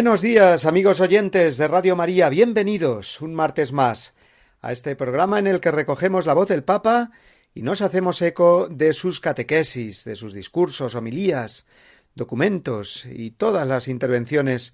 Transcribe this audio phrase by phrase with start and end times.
[0.00, 4.14] Buenos días, amigos oyentes de Radio María, bienvenidos un martes más
[4.62, 7.10] a este programa en el que recogemos la voz del Papa
[7.52, 11.66] y nos hacemos eco de sus catequesis, de sus discursos, homilías,
[12.14, 14.72] documentos y todas las intervenciones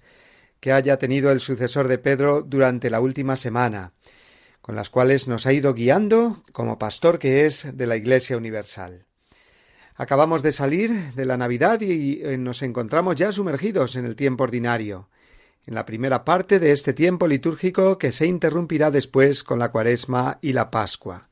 [0.61, 3.91] que haya tenido el sucesor de Pedro durante la última semana,
[4.61, 9.07] con las cuales nos ha ido guiando como pastor que es de la Iglesia Universal.
[9.93, 14.45] Acabamos de salir de la Navidad y eh, nos encontramos ya sumergidos en el tiempo
[14.45, 15.09] ordinario,
[15.67, 20.39] en la primera parte de este tiempo litúrgico que se interrumpirá después con la Cuaresma
[20.41, 21.29] y la Pascua.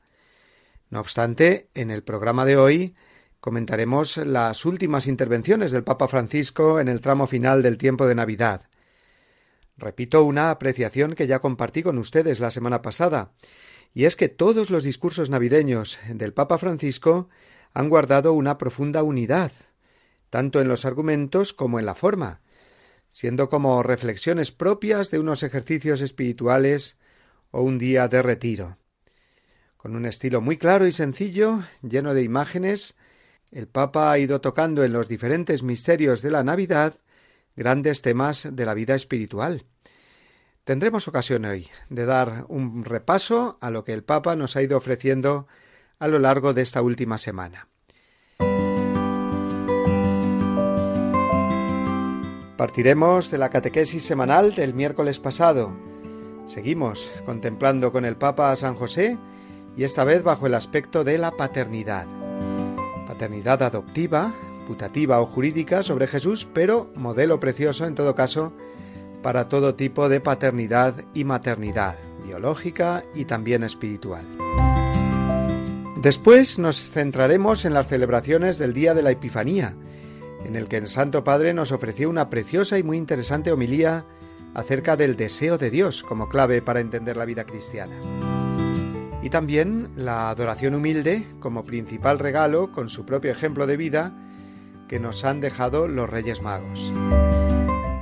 [0.90, 2.94] No obstante, en el programa de hoy
[3.40, 8.68] comentaremos las últimas intervenciones del Papa Francisco en el tramo final del tiempo de Navidad.
[9.78, 13.32] Repito una apreciación que ya compartí con ustedes la semana pasada,
[13.94, 17.30] y es que todos los discursos navideños del Papa Francisco
[17.72, 19.52] han guardado una profunda unidad,
[20.28, 22.42] tanto en los argumentos como en la forma,
[23.08, 26.98] siendo como reflexiones propias de unos ejercicios espirituales
[27.50, 28.78] o un día de retiro.
[29.76, 32.96] Con un estilo muy claro y sencillo, lleno de imágenes,
[33.50, 36.94] el Papa ha ido tocando en los diferentes misterios de la Navidad
[37.54, 39.64] grandes temas de la vida espiritual.
[40.64, 44.76] Tendremos ocasión hoy de dar un repaso a lo que el Papa nos ha ido
[44.76, 45.46] ofreciendo
[45.98, 47.68] a lo largo de esta última semana.
[52.56, 55.76] Partiremos de la catequesis semanal del miércoles pasado.
[56.46, 59.18] Seguimos contemplando con el Papa a San José
[59.76, 62.06] y esta vez bajo el aspecto de la paternidad.
[63.06, 64.32] Paternidad adoptiva,
[64.66, 68.54] putativa o jurídica sobre Jesús, pero modelo precioso en todo caso
[69.22, 74.24] para todo tipo de paternidad y maternidad, biológica y también espiritual.
[76.00, 79.74] Después nos centraremos en las celebraciones del Día de la Epifanía,
[80.46, 84.04] en el que el Santo Padre nos ofreció una preciosa y muy interesante homilía
[84.54, 87.96] acerca del deseo de Dios como clave para entender la vida cristiana.
[89.22, 94.14] Y también la adoración humilde como principal regalo con su propio ejemplo de vida
[94.86, 96.92] que nos han dejado los Reyes Magos.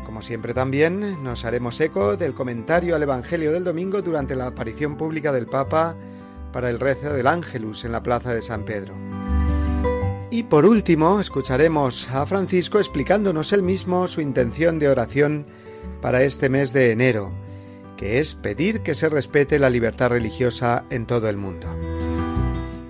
[0.04, 4.98] Como siempre también nos haremos eco del comentario al Evangelio del domingo durante la aparición
[4.98, 5.96] pública del Papa
[6.52, 8.94] para el rezo del Ángelus en la plaza de San Pedro.
[10.34, 15.46] Y por último, escucharemos a Francisco explicándonos él mismo su intención de oración
[16.02, 17.30] para este mes de enero,
[17.96, 21.68] que es pedir que se respete la libertad religiosa en todo el mundo.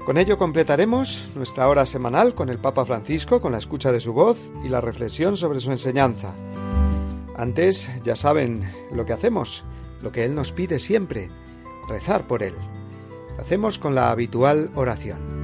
[0.06, 4.14] Con ello completaremos nuestra hora semanal con el Papa Francisco, con la escucha de su
[4.14, 6.34] voz y la reflexión sobre su enseñanza.
[7.36, 9.64] Antes, ya saben lo que hacemos,
[10.00, 11.28] lo que Él nos pide siempre,
[11.90, 12.54] rezar por Él
[13.38, 15.43] hacemos con la habitual oración.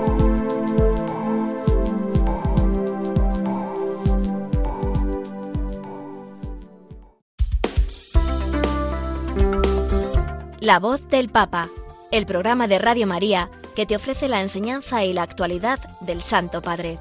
[10.61, 11.71] La voz del Papa,
[12.11, 16.61] el programa de Radio María que te ofrece la enseñanza y la actualidad del Santo
[16.61, 16.99] Padre.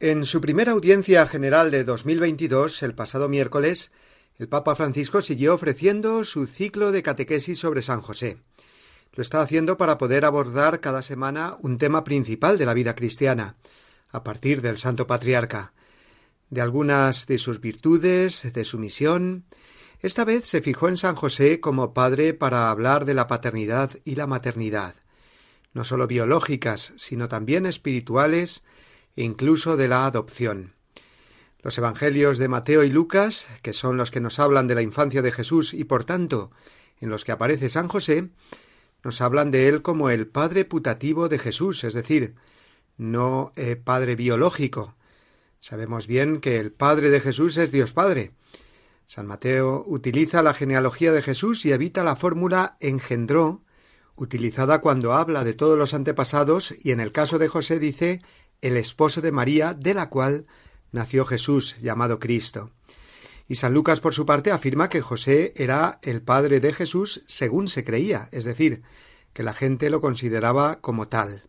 [0.00, 3.92] En su primera audiencia general de 2022, el pasado miércoles,
[4.36, 8.38] el Papa Francisco siguió ofreciendo su ciclo de catequesis sobre San José.
[9.12, 13.54] Lo está haciendo para poder abordar cada semana un tema principal de la vida cristiana,
[14.10, 15.72] a partir del Santo Patriarca,
[16.52, 19.46] de algunas de sus virtudes, de su misión.
[20.00, 24.16] Esta vez se fijó en San José como padre para hablar de la paternidad y
[24.16, 24.96] la maternidad,
[25.72, 28.64] no sólo biológicas, sino también espirituales,
[29.16, 30.74] incluso de la adopción.
[31.62, 35.22] Los Evangelios de Mateo y Lucas, que son los que nos hablan de la infancia
[35.22, 36.50] de Jesús y por tanto
[37.00, 38.28] en los que aparece San José,
[39.02, 42.34] nos hablan de él como el padre putativo de Jesús, es decir,
[42.98, 44.94] no eh, padre biológico.
[45.62, 48.32] Sabemos bien que el padre de Jesús es Dios Padre.
[49.06, 53.62] San Mateo utiliza la genealogía de Jesús y evita la fórmula engendró,
[54.16, 58.22] utilizada cuando habla de todos los antepasados, y en el caso de José dice
[58.60, 60.46] el esposo de María, de la cual
[60.90, 62.72] nació Jesús, llamado Cristo.
[63.46, 67.68] Y San Lucas, por su parte, afirma que José era el padre de Jesús según
[67.68, 68.82] se creía, es decir,
[69.32, 71.44] que la gente lo consideraba como tal.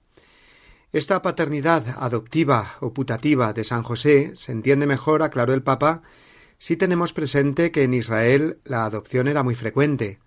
[0.94, 6.04] Esta paternidad adoptiva o putativa de San José se entiende mejor, aclaró el Papa,
[6.60, 10.20] si tenemos presente que en Israel la adopción era muy frecuente,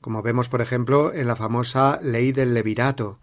[0.00, 3.20] como vemos, por ejemplo, en la famosa ley del levirato,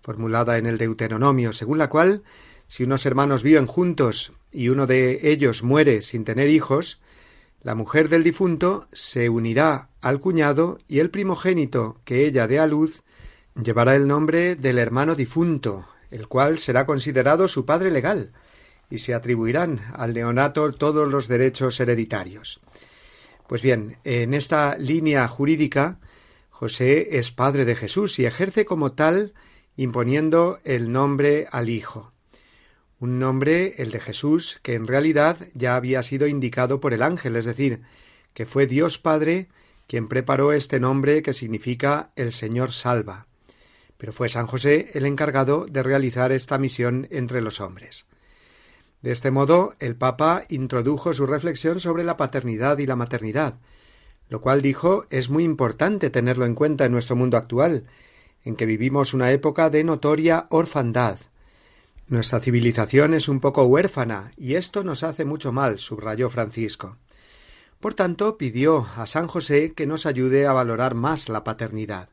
[0.00, 2.24] formulada en el Deuteronomio, según la cual,
[2.66, 7.00] si unos hermanos viven juntos y uno de ellos muere sin tener hijos,
[7.62, 12.66] la mujer del difunto se unirá al cuñado y el primogénito que ella dé a
[12.66, 13.04] luz
[13.54, 18.32] llevará el nombre del hermano difunto, el cual será considerado su padre legal,
[18.90, 22.60] y se atribuirán al neonato todos los derechos hereditarios.
[23.48, 25.98] Pues bien, en esta línea jurídica,
[26.50, 29.34] José es padre de Jesús y ejerce como tal
[29.76, 32.12] imponiendo el nombre al Hijo.
[32.98, 37.36] Un nombre, el de Jesús, que en realidad ya había sido indicado por el ángel,
[37.36, 37.82] es decir,
[38.32, 39.48] que fue Dios Padre
[39.86, 43.26] quien preparó este nombre que significa el Señor salva.
[43.98, 48.06] Pero fue San José el encargado de realizar esta misión entre los hombres.
[49.02, 53.58] De este modo, el Papa introdujo su reflexión sobre la paternidad y la maternidad,
[54.28, 57.84] lo cual dijo es muy importante tenerlo en cuenta en nuestro mundo actual,
[58.44, 61.18] en que vivimos una época de notoria orfandad.
[62.08, 66.98] Nuestra civilización es un poco huérfana, y esto nos hace mucho mal, subrayó Francisco.
[67.80, 72.08] Por tanto, pidió a San José que nos ayude a valorar más la paternidad.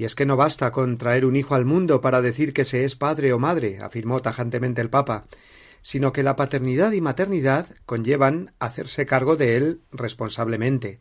[0.00, 2.86] Y es que no basta con traer un hijo al mundo para decir que se
[2.86, 5.26] es padre o madre, afirmó tajantemente el Papa,
[5.82, 11.00] sino que la paternidad y maternidad conllevan hacerse cargo de él responsablemente,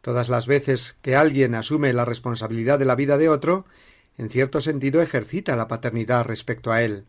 [0.00, 3.66] Todas las veces que alguien asume la responsabilidad de la vida de otro,
[4.16, 7.06] en cierto sentido ejercita la paternidad respecto a él,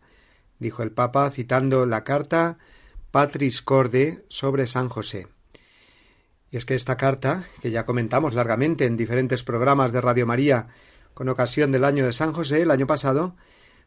[0.60, 2.58] dijo el Papa citando la carta
[3.10, 5.26] Patris Corde sobre San José.
[6.52, 10.68] Y es que esta carta, que ya comentamos largamente en diferentes programas de Radio María
[11.14, 13.36] con ocasión del año de San José el año pasado,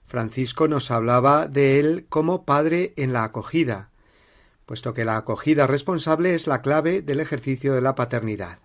[0.06, 3.90] Francisco nos hablaba de él como padre en la acogida,
[4.66, 8.60] puesto que la acogida responsable es la clave del ejercicio de la paternidad.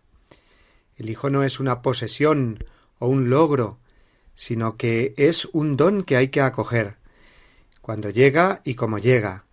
[0.96, 2.64] El Hijo no es una posesión
[2.98, 3.78] o un logro,
[4.34, 6.96] sino que es un don que hay que acoger,
[7.80, 9.46] cuando llega y como llega,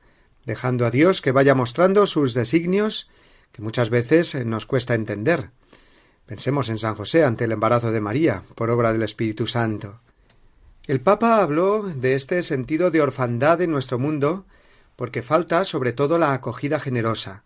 [0.46, 3.10] dejando a Dios que vaya mostrando sus designios
[3.52, 5.52] que muchas veces nos cuesta entender.
[6.26, 10.00] Pensemos en San José ante el embarazo de María, por obra del Espíritu Santo.
[10.88, 14.46] El Papa habló de este sentido de orfandad en nuestro mundo,
[14.96, 17.44] porque falta sobre todo la acogida generosa,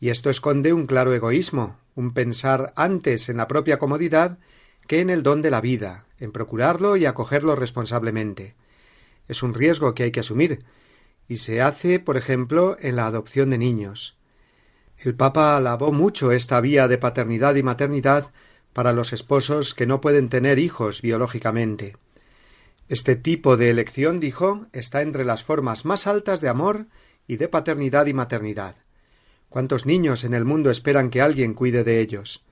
[0.00, 4.38] y esto esconde un claro egoísmo, un pensar antes en la propia comodidad
[4.88, 8.56] que en el don de la vida, en procurarlo y acogerlo responsablemente.
[9.28, 10.64] Es un riesgo que hay que asumir,
[11.28, 14.16] y se hace, por ejemplo, en la adopción de niños.
[15.02, 18.32] El Papa alabó mucho esta vía de paternidad y maternidad
[18.74, 21.96] para los esposos que no pueden tener hijos biológicamente.
[22.90, 26.84] Este tipo de elección, dijo, está entre las formas más altas de amor
[27.26, 28.76] y de paternidad y maternidad.
[29.48, 32.44] ¿Cuántos niños en el mundo esperan que alguien cuide de ellos?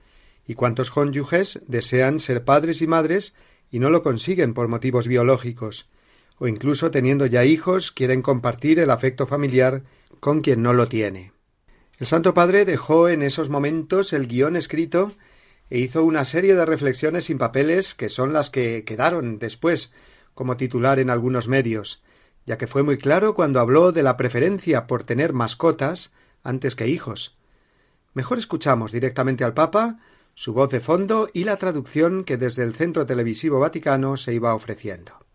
[0.46, 3.34] ¿Y cuántos cónyuges desean ser padres y madres
[3.70, 5.90] y no lo consiguen por motivos biológicos?
[6.38, 9.82] O incluso teniendo ya hijos quieren compartir el afecto familiar
[10.20, 11.32] con quien no lo tiene.
[11.98, 15.14] El Santo Padre dejó en esos momentos el guion escrito
[15.68, 19.92] e hizo una serie de reflexiones sin papeles que son las que quedaron después
[20.32, 22.00] como titular en algunos medios,
[22.46, 26.14] ya que fue muy claro cuando habló de la preferencia por tener mascotas
[26.44, 27.36] antes que hijos.
[28.14, 29.98] Mejor escuchamos directamente al Papa,
[30.34, 34.54] su voz de fondo y la traducción que desde el Centro Televisivo Vaticano se iba
[34.54, 35.27] ofreciendo.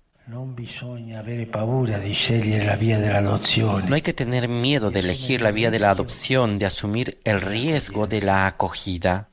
[3.88, 7.42] No hay que tener miedo de elegir la vía de la adopción, de asumir el
[7.42, 9.28] riesgo de la acogida.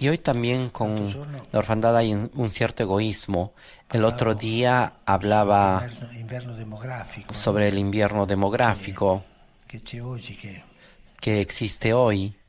[0.00, 1.14] Y hoy también con
[1.52, 3.52] la orfandad hay un cierto egoísmo.
[3.90, 5.86] El otro día hablaba
[7.32, 9.22] sobre el invierno demográfico
[11.20, 12.39] que existe hoy.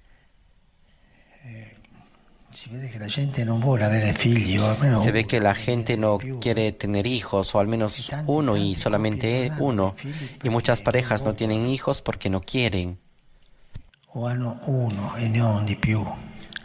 [5.01, 9.51] Se ve que la gente no quiere tener hijos, o al menos uno y solamente
[9.59, 9.95] uno.
[10.43, 12.97] Y muchas parejas no tienen hijos porque no quieren.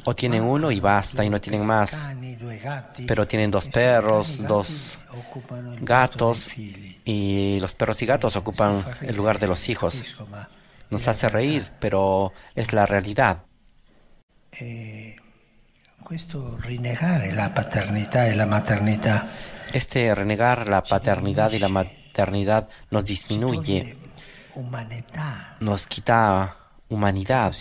[0.05, 1.97] O tienen uno y basta y no tienen más.
[3.07, 4.99] Pero tienen dos perros, dos
[5.81, 6.49] gatos
[7.05, 10.01] y los perros y gatos ocupan el lugar de los hijos.
[10.91, 13.43] Nos hace reír, pero es la realidad.
[19.73, 23.97] Este renegar la paternidad y la maternidad nos disminuye,
[25.61, 26.57] nos quita
[26.89, 27.53] humanidad.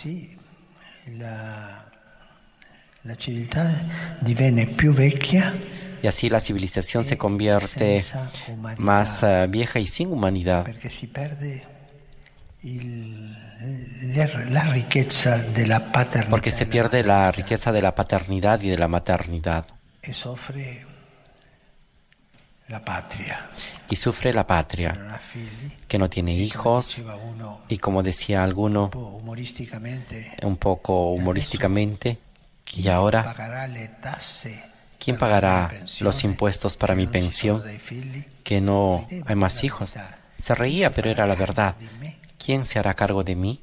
[6.02, 8.04] Y así la civilización se convierte
[8.78, 10.66] más eh, vieja y sin humanidad.
[16.30, 19.66] Porque se pierde la riqueza de la paternidad y de la maternidad.
[23.88, 25.20] Y sufre la patria,
[25.86, 27.00] que no tiene hijos,
[27.68, 28.90] y como decía alguno,
[30.42, 32.18] un poco humorísticamente,
[32.74, 33.32] y ahora,
[34.98, 37.62] ¿quién pagará los impuestos para mi pensión?
[38.42, 39.94] Que no hay más hijos.
[40.40, 41.76] Se reía, pero era la verdad.
[42.38, 43.62] ¿Quién se hará cargo de mí?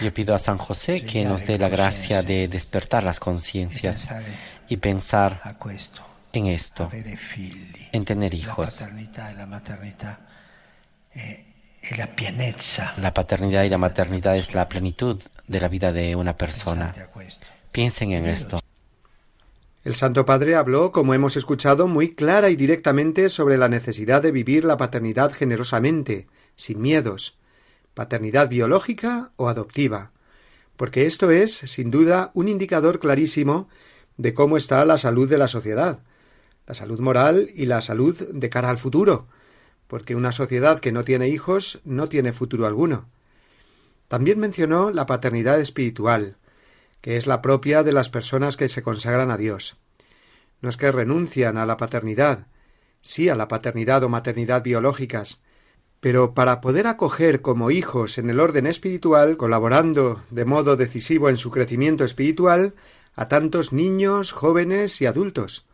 [0.00, 4.08] Yo pido a San José que nos dé la gracia de despertar las conciencias
[4.68, 5.56] y pensar
[6.32, 6.90] en esto,
[7.92, 8.84] en tener hijos.
[12.98, 16.94] La paternidad y la maternidad es la plenitud de la vida de una persona.
[17.70, 18.60] Piensen en esto.
[19.84, 24.30] El Santo Padre habló, como hemos escuchado, muy clara y directamente sobre la necesidad de
[24.30, 27.36] vivir la paternidad generosamente, sin miedos,
[27.92, 30.12] paternidad biológica o adoptiva,
[30.76, 33.68] porque esto es, sin duda, un indicador clarísimo
[34.16, 35.98] de cómo está la salud de la sociedad,
[36.66, 39.26] la salud moral y la salud de cara al futuro,
[39.88, 43.08] porque una sociedad que no tiene hijos no tiene futuro alguno.
[44.06, 46.36] También mencionó la paternidad espiritual,
[47.02, 49.76] que es la propia de las personas que se consagran a Dios.
[50.62, 52.46] No es que renuncian a la paternidad,
[53.02, 55.42] sí a la paternidad o maternidad biológicas,
[56.00, 61.36] pero para poder acoger como hijos en el orden espiritual, colaborando de modo decisivo en
[61.36, 62.74] su crecimiento espiritual,
[63.14, 65.66] a tantos niños, jóvenes y adultos.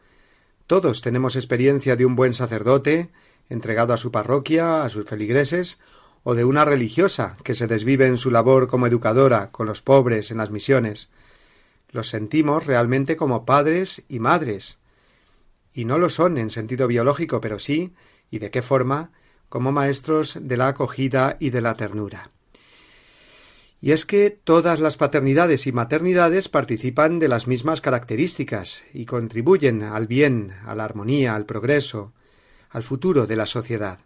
[0.66, 3.10] Todos tenemos experiencia de un buen sacerdote,
[3.48, 5.80] entregado a su parroquia, a sus feligreses,
[6.22, 10.30] o de una religiosa que se desvive en su labor como educadora con los pobres
[10.30, 11.10] en las misiones.
[11.90, 14.78] Los sentimos realmente como padres y madres.
[15.72, 17.94] Y no lo son en sentido biológico, pero sí,
[18.30, 19.12] y de qué forma,
[19.48, 22.30] como maestros de la acogida y de la ternura.
[23.80, 29.82] Y es que todas las paternidades y maternidades participan de las mismas características y contribuyen
[29.82, 32.12] al bien, a la armonía, al progreso,
[32.70, 34.00] al futuro de la sociedad.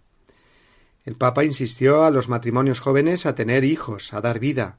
[1.05, 4.79] El Papa insistió a los matrimonios jóvenes a tener hijos, a dar vida,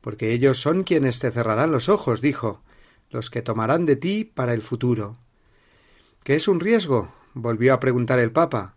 [0.00, 2.60] porque ellos son quienes te cerrarán los ojos, dijo,
[3.10, 5.16] los que tomarán de ti para el futuro.
[6.22, 7.12] ¿Qué es un riesgo?
[7.32, 8.74] volvió a preguntar el Papa.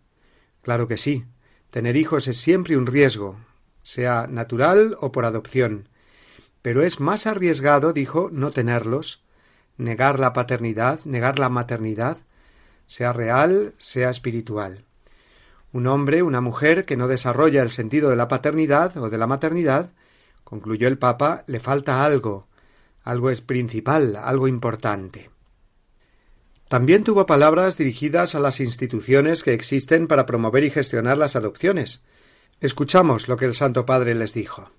[0.62, 1.24] Claro que sí.
[1.70, 3.36] Tener hijos es siempre un riesgo,
[3.82, 5.88] sea natural o por adopción.
[6.62, 9.22] Pero es más arriesgado, dijo, no tenerlos,
[9.76, 12.18] negar la paternidad, negar la maternidad,
[12.86, 14.84] sea real, sea espiritual.
[15.72, 19.26] Un hombre, una mujer que no desarrolla el sentido de la paternidad o de la
[19.26, 19.92] maternidad,
[20.44, 22.48] concluyó el Papa, le falta algo,
[23.02, 25.30] algo es principal, algo importante.
[26.68, 32.02] También tuvo palabras dirigidas a las instituciones que existen para promover y gestionar las adopciones.
[32.60, 34.70] Escuchamos lo que el Santo Padre les dijo.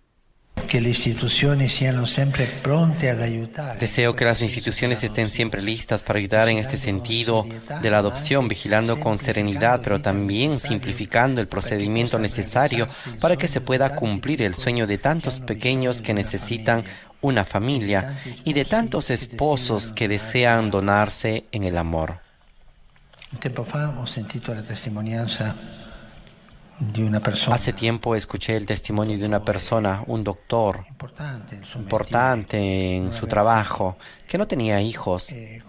[3.80, 7.46] Deseo que las instituciones estén siempre listas para ayudar en este sentido
[7.82, 12.88] de la adopción, vigilando con serenidad, pero también simplificando el procedimiento necesario
[13.20, 16.84] para que se pueda cumplir el sueño de tantos pequeños que necesitan
[17.22, 22.20] una familia y de tantos esposos que desean donarse en el amor.
[23.32, 25.56] Un tempo fa ho sentito la testimonianza
[27.52, 30.86] Hace tiempo escuché el testimonio de una persona, un doctor
[31.76, 35.62] importante en su trabajo, que no tenía hijos eh,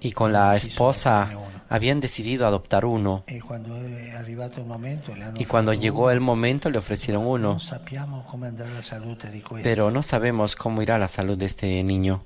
[0.00, 1.30] y con la esposa
[1.68, 3.24] habían decidido adoptar uno.
[5.36, 7.58] Y cuando llegó el momento le ofrecieron uno.
[9.62, 12.22] Pero no sabemos cómo irá la salud de este niño.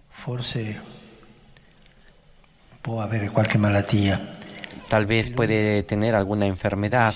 [4.89, 7.15] Tal vez puede tener alguna enfermedad.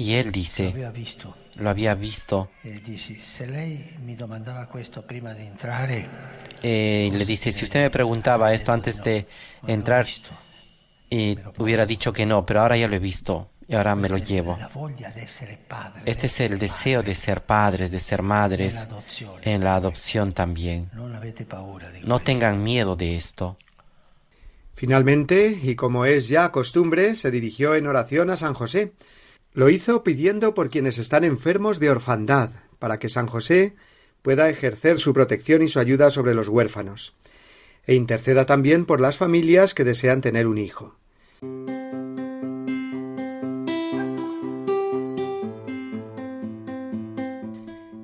[0.00, 0.72] Y él dice,
[1.56, 2.48] lo había visto.
[6.62, 9.26] Eh, le dice, si usted me preguntaba esto antes de
[9.66, 10.06] entrar,
[11.10, 14.16] y hubiera dicho que no, pero ahora ya lo he visto y ahora me lo
[14.16, 14.56] llevo.
[16.06, 18.86] Este es el deseo de ser padres, de ser madres
[19.42, 20.90] en la adopción también.
[22.04, 23.58] No tengan miedo de esto.
[24.72, 28.94] Finalmente, y como es ya costumbre, se dirigió en oración a San José.
[29.52, 33.74] Lo hizo pidiendo por quienes están enfermos de orfandad, para que San José
[34.22, 37.14] pueda ejercer su protección y su ayuda sobre los huérfanos,
[37.84, 40.96] e interceda también por las familias que desean tener un hijo.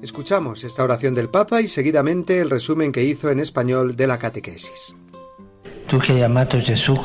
[0.03, 4.19] Escuchamos esta oración del Papa y seguidamente el resumen que hizo en español de la
[4.19, 4.97] catequesis.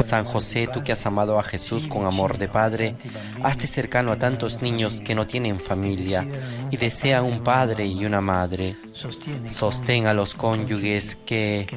[0.04, 2.96] San José, tú que has amado a Jesús con amor de Padre,
[3.44, 6.26] hazte cercano a tantos niños que no tienen familia
[6.72, 8.76] y desean un padre y una madre.
[9.50, 11.68] Sostén a los cónyuges que,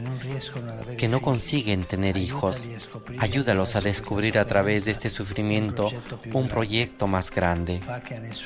[0.97, 2.69] que no consiguen tener hijos.
[3.19, 5.91] Ayúdalos a descubrir a través de este sufrimiento
[6.33, 7.81] un proyecto más grande.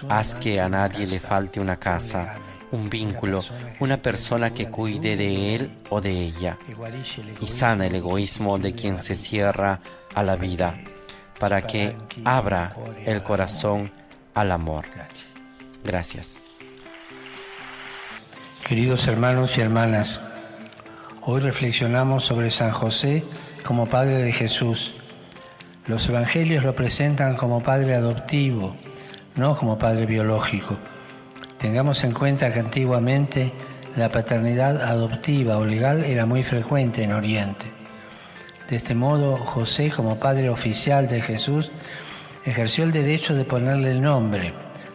[0.08, 2.34] Haz que a nadie le falte una casa
[2.72, 3.44] un vínculo,
[3.80, 6.58] una persona que cuide de él o de ella
[7.40, 9.80] y sana el egoísmo de quien se cierra
[10.14, 10.78] a la vida
[11.38, 13.90] para que abra el corazón
[14.34, 14.86] al amor.
[15.84, 16.36] Gracias.
[18.66, 20.20] Queridos hermanos y hermanas,
[21.22, 23.24] hoy reflexionamos sobre San José
[23.64, 24.94] como Padre de Jesús.
[25.86, 28.76] Los evangelios lo presentan como Padre adoptivo,
[29.36, 30.76] no como Padre biológico.
[31.58, 33.52] Tengamos en cuenta que antiguamente
[33.96, 37.66] la paternidad adoptiva o legal era muy frecuente en Oriente.
[38.70, 41.72] De este modo, José, como padre oficial de Jesús,
[42.44, 44.52] ejerció el derecho de ponerle el nombre,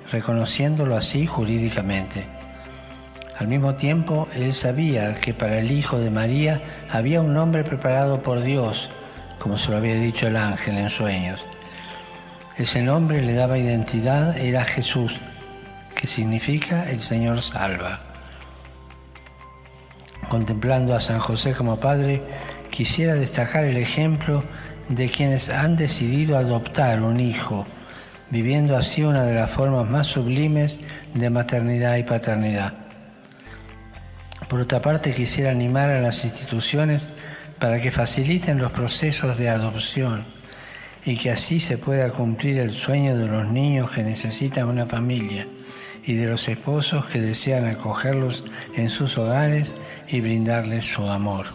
[0.09, 2.27] reconociéndolo así jurídicamente.
[3.37, 8.21] Al mismo tiempo, él sabía que para el hijo de María había un nombre preparado
[8.21, 8.89] por Dios,
[9.37, 11.41] como se lo había dicho el ángel en sueños.
[12.57, 15.19] Ese nombre le daba identidad, era Jesús,
[15.95, 18.01] que significa el Señor salva.
[20.29, 22.21] Contemplando a San José como Padre,
[22.69, 24.43] quisiera destacar el ejemplo
[24.89, 27.65] de quienes han decidido adoptar un hijo,
[28.29, 30.79] viviendo así una de las formas más sublimes
[31.13, 32.73] de maternidad y paternidad.
[34.47, 37.09] Por otra parte, quisiera animar a las instituciones
[37.59, 40.25] para que faciliten los procesos de adopción
[41.05, 45.47] y que así se pueda cumplir el sueño de los niños que necesitan una familia
[46.05, 48.43] y de los esposos que desean acogerlos
[48.75, 49.73] en sus hogares
[50.07, 51.45] y brindarles su amor.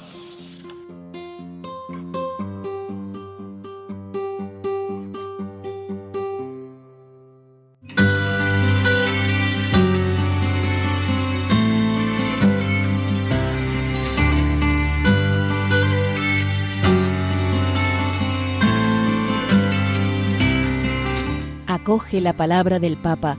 [21.67, 23.39] Acoge la palabra del Papa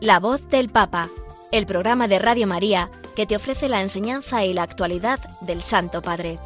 [0.00, 1.10] La voz del Papa,
[1.52, 6.00] el programa de Radio María que te ofrece la enseñanza y la actualidad del Santo
[6.00, 6.38] Padre.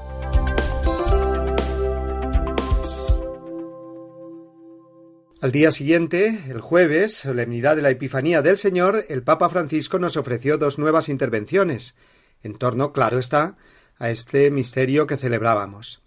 [5.41, 10.17] Al día siguiente, el jueves, solemnidad de la Epifanía del Señor, el Papa Francisco nos
[10.17, 11.97] ofreció dos nuevas intervenciones,
[12.43, 13.57] en torno, claro está,
[13.99, 16.03] a este misterio que celebrábamos.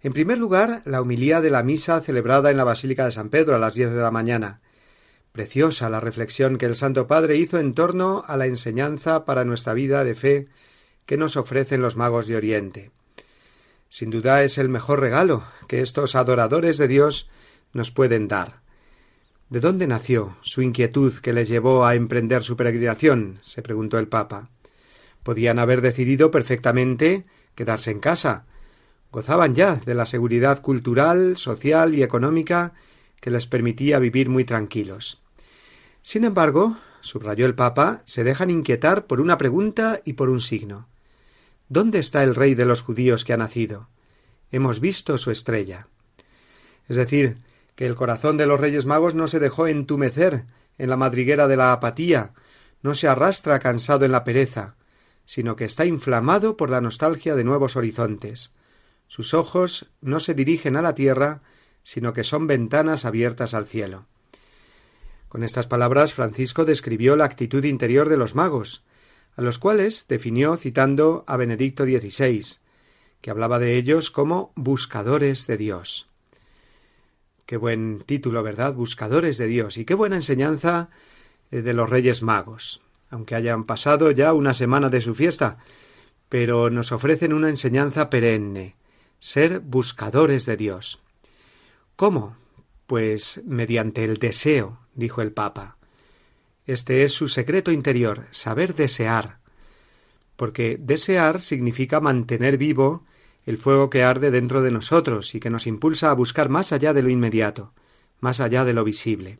[0.00, 3.54] En primer lugar, la humilía de la misa celebrada en la Basílica de San Pedro
[3.54, 4.62] a las diez de la mañana,
[5.36, 9.74] Preciosa la reflexión que el Santo Padre hizo en torno a la enseñanza para nuestra
[9.74, 10.48] vida de fe
[11.04, 12.90] que nos ofrecen los magos de Oriente.
[13.90, 17.28] Sin duda es el mejor regalo que estos adoradores de Dios
[17.74, 18.62] nos pueden dar.
[19.50, 23.38] ¿De dónde nació su inquietud que les llevó a emprender su peregrinación?
[23.42, 24.48] se preguntó el Papa.
[25.22, 28.46] Podían haber decidido perfectamente quedarse en casa.
[29.12, 32.72] Gozaban ya de la seguridad cultural, social y económica
[33.20, 35.20] que les permitía vivir muy tranquilos.
[36.06, 40.86] Sin embargo, subrayó el Papa, se dejan inquietar por una pregunta y por un signo.
[41.68, 43.88] ¿Dónde está el rey de los judíos que ha nacido?
[44.52, 45.88] Hemos visto su estrella.
[46.86, 47.38] Es decir,
[47.74, 50.44] que el corazón de los Reyes Magos no se dejó entumecer
[50.78, 52.34] en la madriguera de la apatía,
[52.82, 54.76] no se arrastra cansado en la pereza,
[55.24, 58.52] sino que está inflamado por la nostalgia de nuevos horizontes.
[59.08, 61.42] Sus ojos no se dirigen a la tierra,
[61.82, 64.06] sino que son ventanas abiertas al cielo.
[65.28, 68.84] Con estas palabras Francisco describió la actitud interior de los magos,
[69.36, 72.58] a los cuales definió citando a Benedicto XVI,
[73.20, 76.08] que hablaba de ellos como buscadores de Dios.
[77.44, 78.74] Qué buen título, ¿verdad?
[78.74, 79.78] Buscadores de Dios.
[79.78, 80.90] Y qué buena enseñanza
[81.50, 85.58] eh, de los Reyes Magos, aunque hayan pasado ya una semana de su fiesta,
[86.28, 88.74] pero nos ofrecen una enseñanza perenne,
[89.20, 91.00] ser buscadores de Dios.
[91.94, 92.36] ¿Cómo?
[92.86, 95.76] Pues mediante el deseo, dijo el Papa.
[96.66, 99.38] Este es su secreto interior, saber desear.
[100.34, 103.04] Porque desear significa mantener vivo
[103.44, 106.92] el fuego que arde dentro de nosotros y que nos impulsa a buscar más allá
[106.92, 107.72] de lo inmediato,
[108.18, 109.38] más allá de lo visible.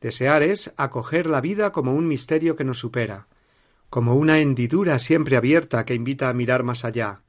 [0.00, 3.26] Desear es acoger la vida como un misterio que nos supera,
[3.90, 7.22] como una hendidura siempre abierta que invita a mirar más allá,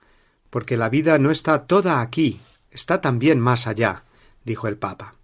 [0.52, 4.04] porque la vida no está toda aquí, está también más allá,
[4.46, 5.16] dijo el Papa.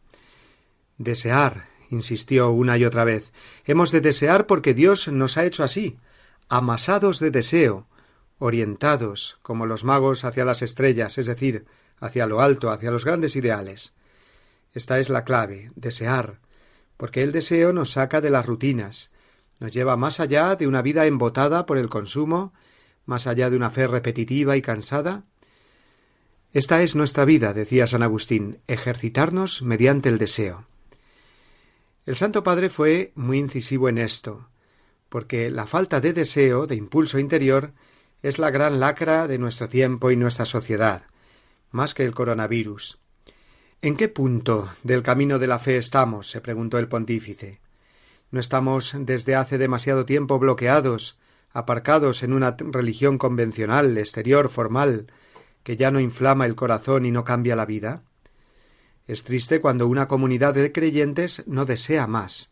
[0.97, 3.31] Desear, insistió una y otra vez.
[3.65, 5.97] Hemos de desear porque Dios nos ha hecho así,
[6.49, 7.87] amasados de deseo,
[8.39, 11.65] orientados, como los magos, hacia las estrellas, es decir,
[11.99, 13.93] hacia lo alto, hacia los grandes ideales.
[14.73, 16.39] Esta es la clave, desear,
[16.97, 19.11] porque el deseo nos saca de las rutinas,
[19.59, 22.53] nos lleva más allá de una vida embotada por el consumo,
[23.05, 25.23] más allá de una fe repetitiva y cansada.
[26.51, 30.67] Esta es nuestra vida, decía San Agustín, ejercitarnos mediante el deseo.
[32.05, 34.49] El Santo Padre fue muy incisivo en esto,
[35.07, 37.71] porque la falta de deseo, de impulso interior,
[38.21, 41.03] es la gran lacra de nuestro tiempo y nuestra sociedad,
[41.71, 42.99] más que el coronavirus.
[43.81, 46.29] ¿En qué punto del camino de la fe estamos?
[46.29, 47.61] se preguntó el pontífice.
[48.31, 51.17] ¿No estamos desde hace demasiado tiempo bloqueados,
[51.53, 55.07] aparcados en una religión convencional, exterior, formal,
[55.63, 58.03] que ya no inflama el corazón y no cambia la vida?
[59.07, 62.51] Es triste cuando una comunidad de creyentes no desea más.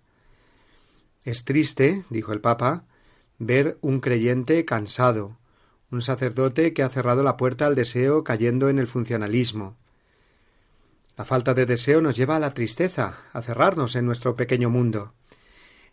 [1.23, 2.85] Es triste, dijo el Papa,
[3.39, 5.37] ver un creyente cansado,
[5.91, 9.77] un sacerdote que ha cerrado la puerta al deseo cayendo en el funcionalismo.
[11.17, 15.13] La falta de deseo nos lleva a la tristeza, a cerrarnos en nuestro pequeño mundo.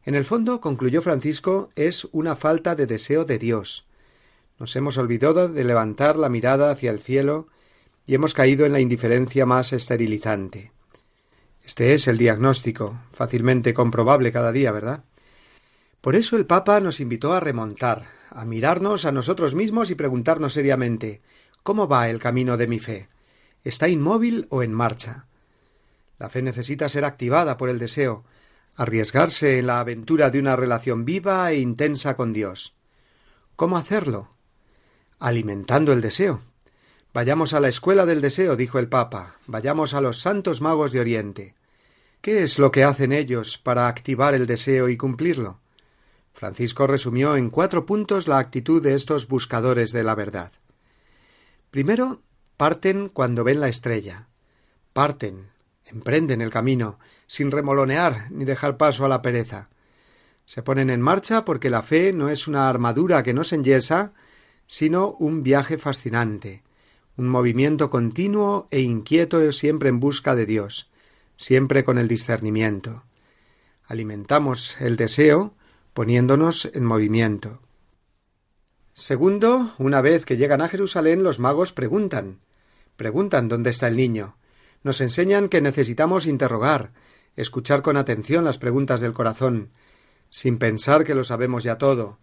[0.05, 3.87] En el fondo, concluyó Francisco, es una falta de deseo de Dios.
[4.59, 7.49] Nos hemos olvidado de levantar la mirada hacia el cielo
[8.09, 10.73] y hemos caído en la indiferencia más esterilizante.
[11.63, 15.05] Este es el diagnóstico, fácilmente comprobable cada día, ¿verdad?
[16.01, 20.55] Por eso el Papa nos invitó a remontar, a mirarnos a nosotros mismos y preguntarnos
[20.55, 21.21] seriamente
[21.63, 23.11] ¿Cómo va el camino de mi fe?
[23.63, 25.27] ¿Está inmóvil o en marcha?
[26.19, 28.25] La fe necesita ser activada por el deseo,
[28.75, 32.75] arriesgarse en la aventura de una relación viva e intensa con Dios.
[33.55, 34.31] ¿Cómo hacerlo?
[35.19, 36.48] Alimentando el deseo.
[37.19, 41.01] Vayamos a la escuela del deseo, dijo el Papa, vayamos a los santos magos de
[41.01, 41.57] Oriente.
[42.21, 45.59] ¿Qué es lo que hacen ellos para activar el deseo y cumplirlo?
[46.33, 50.53] Francisco resumió en cuatro puntos la actitud de estos buscadores de la verdad.
[51.73, 52.23] Primero,
[52.57, 54.29] parten cuando ven la estrella.
[54.93, 55.49] Parten,
[55.87, 59.71] emprenden el camino, sin remolonear ni dejar paso a la pereza.
[60.47, 64.13] Se ponen en marcha porque la fe no es una armadura que nos enyesa,
[64.69, 66.63] sino un viaje fascinante,
[67.19, 70.89] un movimiento continuo e inquieto siempre en busca de Dios,
[71.37, 73.03] siempre con el discernimiento.
[73.85, 75.53] Alimentamos el deseo
[75.95, 77.61] poniéndonos en movimiento.
[78.93, 82.39] Segundo, una vez que llegan a Jerusalén, los magos preguntan.
[82.97, 84.37] Preguntan dónde está el niño.
[84.85, 86.93] Nos enseñan que necesitamos interrogar,
[87.35, 89.71] escuchar con atención las preguntas del corazón,
[90.31, 92.19] sin pensar que lo sabemos ya todo,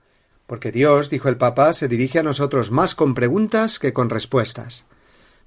[0.47, 4.85] porque Dios, dijo el Papa, se dirige a nosotros más con preguntas que con respuestas,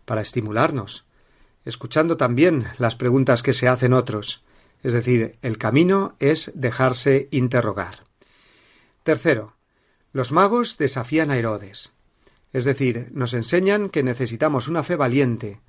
[0.04, 1.06] para estimularnos,
[1.64, 4.44] escuchando también las preguntas que se hacen otros,
[4.80, 8.04] Es decir, el camino es dejarse interrogar.
[9.02, 9.54] Tercero,
[10.12, 11.94] los magos desafían a Herodes.
[12.52, 15.60] Es decir, nos enseñan que necesitamos una fe valiente,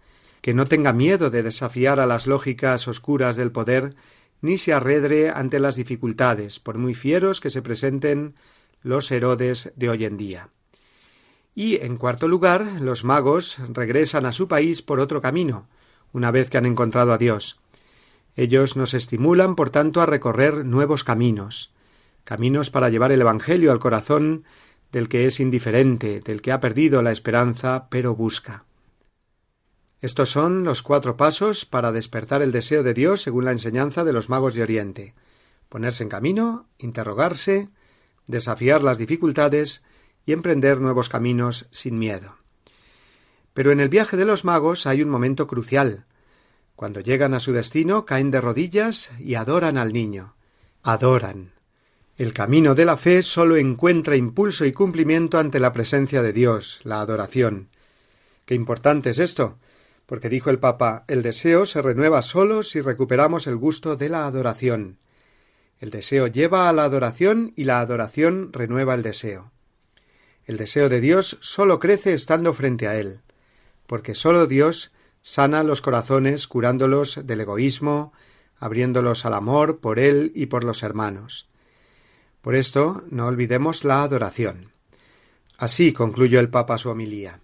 [0.42, 3.96] que no tenga miedo de desafiar a las lógicas oscuras del poder,
[4.42, 8.36] ni se arredre ante las dificultades, por muy fieros que se presenten
[8.82, 10.50] los Herodes de hoy en día.
[11.56, 15.68] Y, en cuarto lugar, los magos regresan a su país por otro camino,
[16.14, 17.60] una vez que han encontrado a Dios.
[18.36, 21.74] Ellos nos estimulan, por tanto, a recorrer nuevos caminos,
[22.24, 24.46] caminos para llevar el Evangelio al corazón
[24.92, 28.66] del que es indiferente, del que ha perdido la esperanza, pero busca.
[30.02, 34.14] Estos son los cuatro pasos para despertar el deseo de Dios según la enseñanza de
[34.14, 35.14] los magos de Oriente
[35.70, 37.70] ponerse en camino, interrogarse,
[38.30, 39.84] desafiar las dificultades
[40.24, 42.38] y emprender nuevos caminos sin miedo.
[43.54, 46.06] Pero en el viaje de los magos hay un momento crucial.
[46.76, 50.36] Cuando llegan a su destino caen de rodillas y adoran al niño.
[50.84, 51.54] Adoran.
[52.18, 56.82] El camino de la fe sólo encuentra impulso y cumplimiento ante la presencia de Dios,
[56.84, 57.70] la adoración.
[58.46, 59.58] Qué importante es esto,
[60.06, 64.28] porque dijo el Papa el deseo se renueva solo si recuperamos el gusto de la
[64.28, 65.00] adoración.
[65.80, 69.52] El deseo lleva a la adoración y la adoración renueva el deseo.
[70.46, 73.22] El deseo de Dios sólo crece estando frente a Él,
[73.88, 78.14] porque sólo Dios sana los corazones curándolos del egoísmo,
[78.58, 81.48] abriéndolos al amor por Él y por los hermanos.
[82.42, 84.72] Por esto no olvidemos la adoración.
[85.58, 87.42] Así concluyó el Papa su homilía.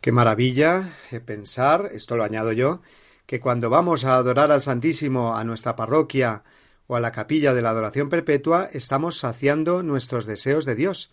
[0.00, 0.94] Qué maravilla
[1.26, 2.80] pensar, esto lo añado yo,
[3.26, 6.42] que cuando vamos a adorar al Santísimo a nuestra parroquia
[6.90, 11.12] o a la capilla de la adoración perpetua, estamos saciando nuestros deseos de Dios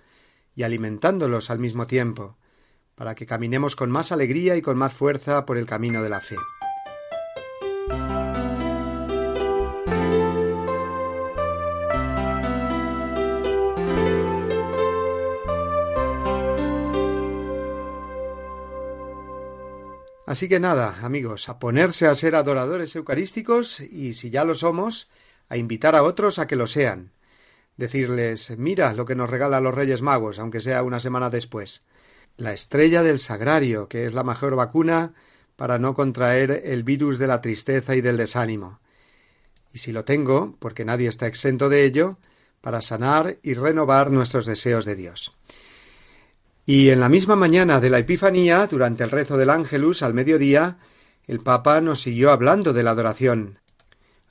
[0.55, 2.35] y alimentándolos al mismo tiempo,
[2.95, 6.19] para que caminemos con más alegría y con más fuerza por el camino de la
[6.19, 6.35] fe.
[20.25, 25.11] Así que nada, amigos, a ponerse a ser adoradores eucarísticos y si ya lo somos,
[25.49, 27.11] a invitar a otros a que lo sean.
[27.77, 31.85] Decirles mira lo que nos regalan los Reyes Magos, aunque sea una semana después.
[32.35, 35.13] La estrella del sagrario, que es la mejor vacuna
[35.55, 38.79] para no contraer el virus de la tristeza y del desánimo.
[39.73, 42.17] Y si lo tengo, porque nadie está exento de ello,
[42.61, 45.35] para sanar y renovar nuestros deseos de Dios.
[46.65, 50.77] Y en la misma mañana de la Epifanía, durante el rezo del Ángelus al mediodía,
[51.25, 53.59] el Papa nos siguió hablando de la adoración.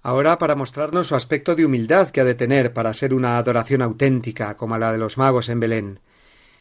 [0.06, 3.82] Ahora para mostrarnos su aspecto de humildad que ha de tener para ser una adoración
[3.82, 5.98] auténtica como la de los magos en Belén.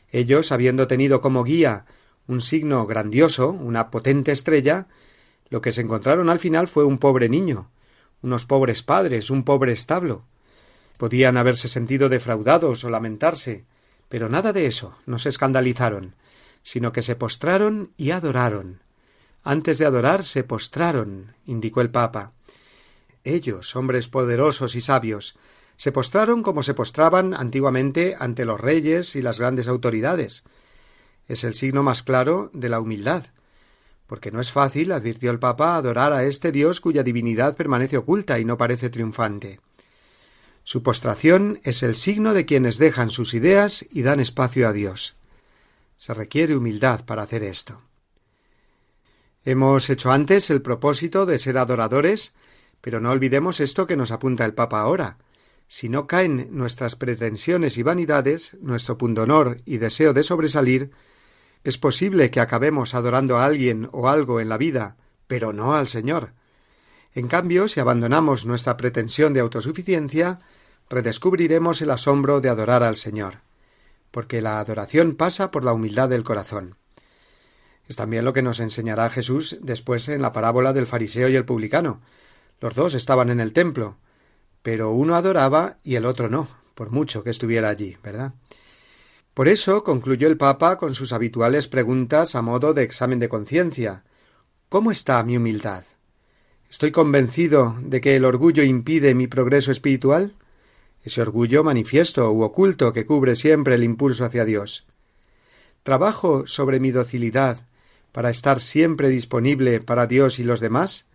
[0.10, 1.86] Ellos, habiendo tenido como guía
[2.26, 4.88] un signo grandioso, una potente estrella,
[5.52, 7.70] lo que se encontraron al final fue un pobre niño,
[8.24, 10.24] unos pobres padres, un pobre establo.
[10.98, 13.66] Podían haberse sentido defraudados o lamentarse,
[14.10, 16.16] pero nada de eso, no se escandalizaron,
[16.64, 18.80] sino que se postraron y adoraron.
[19.44, 22.32] Antes de adorar se postraron, indicó el Papa.
[23.26, 25.36] Ellos, hombres poderosos y sabios,
[25.76, 30.44] se postraron como se postraban antiguamente ante los reyes y las grandes autoridades.
[31.28, 33.26] Es el signo más claro de la humildad,
[34.08, 38.40] porque no es fácil, advirtió el Papa, adorar a este Dios cuya divinidad permanece oculta
[38.40, 39.60] y no parece triunfante.
[40.64, 45.16] Su postración es el signo de quienes dejan sus ideas y dan espacio a Dios.
[45.98, 47.82] Se requiere humildad para hacer esto.
[49.44, 52.34] Hemos hecho antes el propósito de ser adoradores,
[52.86, 55.18] pero no olvidemos esto que nos apunta el Papa ahora.
[55.68, 60.92] Si no caen nuestras pretensiones y vanidades, nuestro pundonor y deseo de sobresalir,
[61.64, 65.88] es posible que acabemos adorando a alguien o algo en la vida, pero no al
[65.88, 66.34] Señor.
[67.16, 70.38] En cambio, si abandonamos nuestra pretensión de autosuficiencia,
[70.88, 73.40] redescubriremos el asombro de adorar al Señor,
[74.12, 76.76] porque la adoración pasa por la humildad del corazón.
[77.88, 81.46] Es también lo que nos enseñará Jesús después en la parábola del fariseo y el
[81.46, 82.04] publicano.
[82.60, 83.98] Los dos estaban en el templo,
[84.62, 88.34] pero uno adoraba y el otro no, por mucho que estuviera allí, ¿verdad?
[89.34, 94.04] Por eso concluyó el Papa con sus habituales preguntas a modo de examen de conciencia.
[94.70, 95.84] ¿Cómo está mi humildad?
[96.70, 100.36] ¿Estoy convencido de que el orgullo impide mi progreso espiritual?
[101.06, 104.88] ese orgullo manifiesto u oculto que cubre siempre el impulso hacia Dios.
[105.84, 107.68] ¿Trabajo sobre mi docilidad
[108.12, 111.06] para estar siempre disponible para Dios y los demás?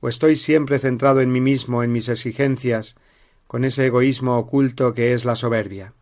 [0.00, 2.96] ¿O estoy siempre centrado en mí mismo, en mis exigencias,
[3.46, 5.94] con ese egoísmo oculto que es la soberbia?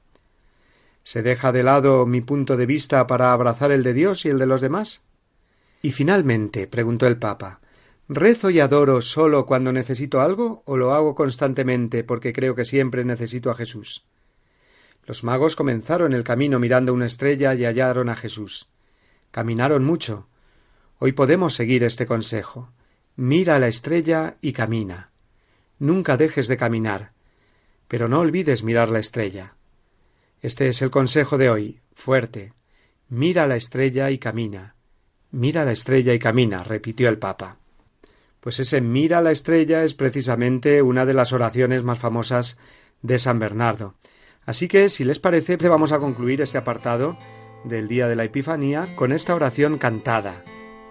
[1.03, 4.39] ¿Se deja de lado mi punto de vista para abrazar el de Dios y el
[4.39, 5.03] de los demás?
[5.81, 7.61] Y finalmente, preguntó el Papa,
[8.09, 13.05] ¿Rezo y adoro solo cuando necesito algo o lo hago constantemente porque creo que siempre
[13.05, 14.05] necesito a Jesús?
[15.07, 18.69] Los magos comenzaron el camino mirando una estrella y hallaron a Jesús.
[19.33, 20.29] Caminaron mucho.
[20.99, 22.71] Hoy podemos seguir este consejo.
[23.19, 25.11] Mira la estrella y camina.
[25.79, 27.13] Nunca dejes de caminar,
[27.89, 29.55] pero no olvides mirar la estrella.
[30.43, 32.53] Este es el consejo de hoy, fuerte.
[33.09, 34.75] Mira la estrella y camina.
[35.31, 37.57] Mira la estrella y camina, repitió el Papa.
[38.41, 42.59] Pues ese mira la estrella es precisamente una de las oraciones más famosas
[43.01, 43.95] de San Bernardo.
[44.45, 47.17] Así que, si les parece, vamos a concluir este apartado
[47.65, 50.45] del día de la Epifanía con esta oración cantada.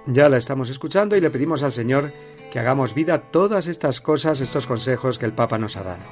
[0.08, 2.12] Ya la estamos escuchando y le pedimos al Señor
[2.52, 6.04] que hagamos vida todas estas cosas, estos consejos que el Papa nos ha dado.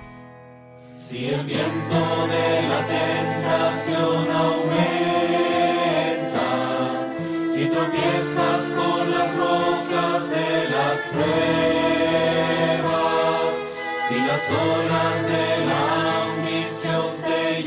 [0.98, 4.64] Si el viento de la tentación aumenta,
[7.46, 11.34] si tropiezas con las rocas de las pruebas,
[14.08, 17.62] si las olas de la ambición te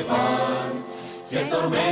[0.00, 0.72] llevan,
[1.20, 1.91] si hay tormentas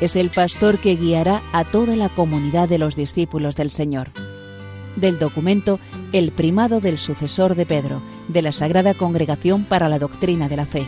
[0.00, 4.10] es el pastor que guiará a toda la comunidad de los discípulos del Señor.
[4.96, 5.80] Del documento
[6.12, 10.66] El primado del sucesor de Pedro, de la Sagrada Congregación para la Doctrina de la
[10.66, 10.86] Fe.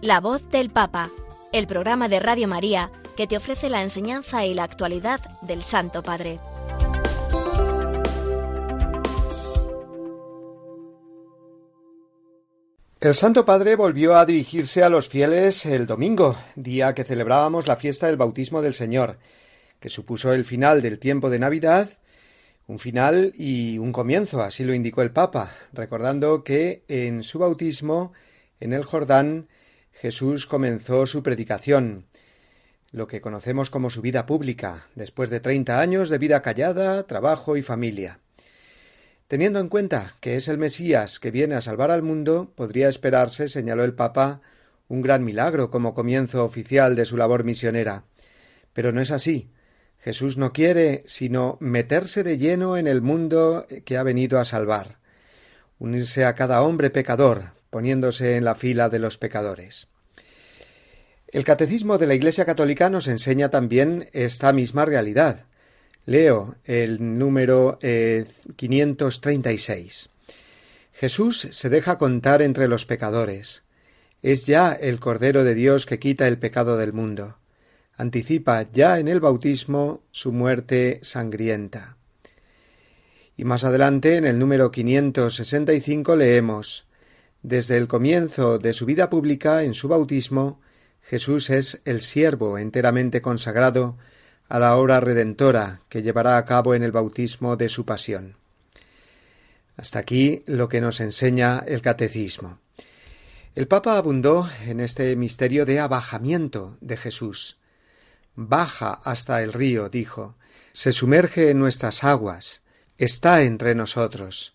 [0.00, 1.08] La voz del Papa,
[1.52, 2.90] el programa de Radio María
[3.20, 6.40] que te ofrece la enseñanza y la actualidad del Santo Padre.
[12.98, 17.76] El Santo Padre volvió a dirigirse a los fieles el domingo, día que celebrábamos la
[17.76, 19.18] fiesta del bautismo del Señor,
[19.80, 21.90] que supuso el final del tiempo de Navidad,
[22.66, 28.14] un final y un comienzo, así lo indicó el Papa, recordando que en su bautismo
[28.60, 29.48] en el Jordán,
[29.92, 32.06] Jesús comenzó su predicación,
[32.92, 37.56] lo que conocemos como su vida pública, después de treinta años de vida callada, trabajo
[37.56, 38.20] y familia.
[39.28, 43.46] Teniendo en cuenta que es el Mesías que viene a salvar al mundo, podría esperarse,
[43.46, 44.40] señaló el Papa,
[44.88, 48.02] un gran milagro como comienzo oficial de su labor misionera.
[48.72, 49.52] Pero no es así.
[50.00, 54.98] Jesús no quiere sino meterse de lleno en el mundo que ha venido a salvar,
[55.78, 59.86] unirse a cada hombre pecador, poniéndose en la fila de los pecadores.
[61.32, 65.44] El catecismo de la Iglesia Católica nos enseña también esta misma realidad.
[66.04, 67.78] Leo el número
[68.56, 70.06] 536.
[70.06, 70.32] Eh,
[70.92, 73.62] Jesús se deja contar entre los pecadores.
[74.22, 77.38] Es ya el Cordero de Dios que quita el pecado del mundo.
[77.96, 81.96] Anticipa ya en el bautismo su muerte sangrienta.
[83.36, 86.88] Y más adelante, en el número 565, leemos
[87.42, 90.60] Desde el comienzo de su vida pública, en su bautismo,
[91.10, 93.98] Jesús es el siervo enteramente consagrado
[94.48, 98.36] a la obra redentora que llevará a cabo en el bautismo de su pasión.
[99.76, 102.60] Hasta aquí lo que nos enseña el catecismo.
[103.56, 107.58] El Papa abundó en este misterio de abajamiento de Jesús.
[108.36, 110.36] Baja hasta el río, dijo,
[110.70, 112.62] se sumerge en nuestras aguas,
[112.98, 114.54] está entre nosotros.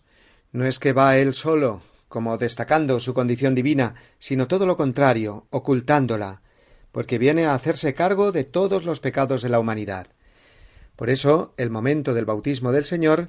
[0.52, 5.48] No es que va él solo, como destacando su condición divina, sino todo lo contrario,
[5.50, 6.40] ocultándola,
[6.96, 10.06] porque viene a hacerse cargo de todos los pecados de la humanidad.
[10.96, 13.28] Por eso, el momento del bautismo del Señor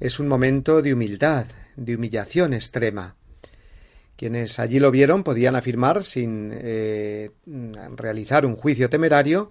[0.00, 1.46] es un momento de humildad,
[1.76, 3.16] de humillación extrema.
[4.16, 7.30] Quienes allí lo vieron podían afirmar, sin eh,
[7.96, 9.50] realizar un juicio temerario,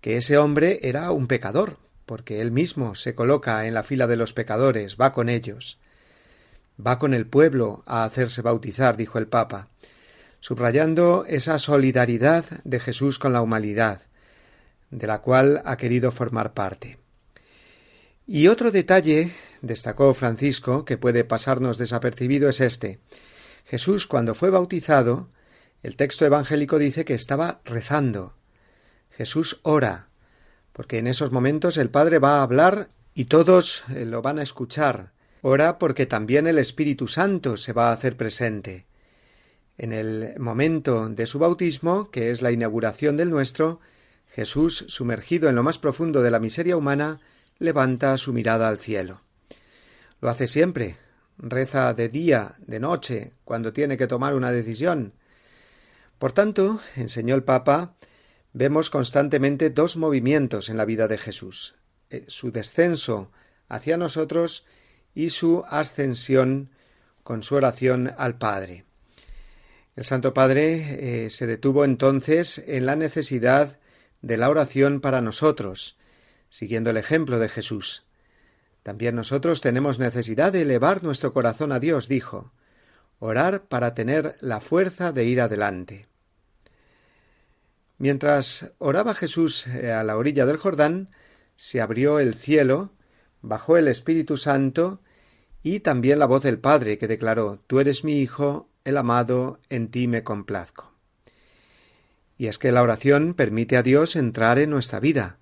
[0.00, 4.16] que ese hombre era un pecador, porque él mismo se coloca en la fila de
[4.16, 5.78] los pecadores, va con ellos.
[6.80, 9.68] Va con el pueblo a hacerse bautizar, dijo el Papa
[10.42, 14.02] subrayando esa solidaridad de Jesús con la humanidad,
[14.90, 16.98] de la cual ha querido formar parte.
[18.26, 22.98] Y otro detalle, destacó Francisco, que puede pasarnos desapercibido, es este.
[23.66, 25.30] Jesús, cuando fue bautizado,
[25.80, 28.34] el texto evangélico dice que estaba rezando.
[29.10, 30.08] Jesús ora,
[30.72, 34.42] porque en esos momentos el Padre va a hablar y todos eh, lo van a
[34.42, 35.12] escuchar.
[35.40, 38.86] Ora porque también el Espíritu Santo se va a hacer presente.
[39.78, 43.80] En el momento de su bautismo, que es la inauguración del nuestro,
[44.28, 47.20] Jesús, sumergido en lo más profundo de la miseria humana,
[47.58, 49.22] levanta su mirada al cielo.
[50.20, 50.96] Lo hace siempre,
[51.38, 55.14] reza de día, de noche, cuando tiene que tomar una decisión.
[56.18, 57.94] Por tanto, enseñó el Papa,
[58.52, 61.74] vemos constantemente dos movimientos en la vida de Jesús
[62.12, 63.32] eh, su descenso
[63.68, 64.66] hacia nosotros
[65.14, 66.70] y su ascensión
[67.22, 68.84] con su oración al Padre.
[69.94, 73.78] El Santo Padre eh, se detuvo entonces en la necesidad
[74.22, 75.98] de la oración para nosotros,
[76.48, 78.06] siguiendo el ejemplo de Jesús.
[78.82, 82.52] También nosotros tenemos necesidad de elevar nuestro corazón a Dios, dijo,
[83.18, 86.08] orar para tener la fuerza de ir adelante.
[87.98, 91.10] Mientras oraba Jesús eh, a la orilla del Jordán,
[91.54, 92.94] se abrió el cielo,
[93.42, 95.02] bajó el Espíritu Santo
[95.62, 99.88] y también la voz del Padre que declaró Tú eres mi Hijo, el amado, en
[99.88, 100.92] ti me complazco.
[102.36, 105.38] Y es que la oración permite a Dios entrar en nuestra vida.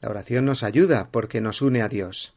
[0.00, 2.34] La oración nos ayuda porque nos une a Dios.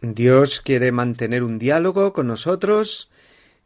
[0.00, 3.10] Dios quiere mantener un diálogo con nosotros,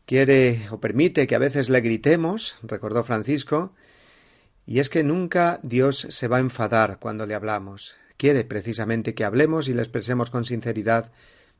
[0.05, 3.73] quiere o permite que a veces le gritemos, recordó Francisco,
[4.67, 7.97] y es que nunca Dios se va a enfadar cuando le hablamos.
[8.17, 11.13] Quiere precisamente que hablemos y le expresemos con sinceridad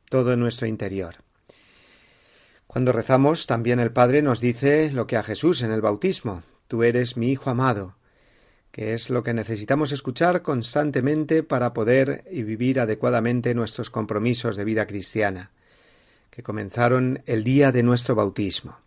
[0.09, 1.26] todo nuestro interior.
[2.67, 6.83] Cuando rezamos, también el Padre nos dice lo que a Jesús en el bautismo, Tú
[6.83, 7.95] eres mi Hijo amado,
[8.71, 14.65] que es lo que necesitamos escuchar constantemente para poder y vivir adecuadamente nuestros compromisos de
[14.65, 15.51] vida cristiana,
[16.29, 18.79] que comenzaron el día de nuestro bautismo.